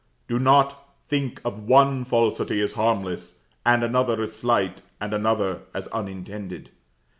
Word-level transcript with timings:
Do 0.27 0.39
not 0.39 0.95
think 1.03 1.39
of 1.45 1.65
one 1.67 2.05
falsity 2.05 2.59
as 2.61 2.73
harmless, 2.73 3.35
and 3.63 3.83
another 3.83 4.19
as 4.23 4.35
slight, 4.35 4.81
and 4.99 5.13
another 5.13 5.59
as 5.75 5.85
unintended. 5.89 6.71